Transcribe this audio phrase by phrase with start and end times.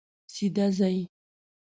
[0.33, 0.97] سیده ځئ